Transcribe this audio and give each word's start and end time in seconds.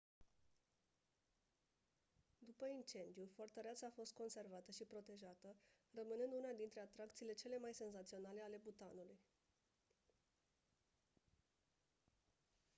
după 2.39 2.65
incendiu 2.77 3.29
fortăreața 3.35 3.85
a 3.87 3.95
fost 3.95 4.13
conservată 4.13 4.71
și 4.71 4.83
protejată 4.83 5.47
rămânând 5.91 6.33
una 6.39 6.51
dintre 6.57 6.79
atracțiile 6.79 7.33
cele 7.33 7.57
mai 7.59 7.73
senzaționale 7.73 8.41
ale 8.43 8.57
bhutanului 8.63 9.19